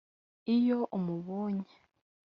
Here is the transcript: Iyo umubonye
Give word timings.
Iyo 0.55 0.79
umubonye 0.97 1.69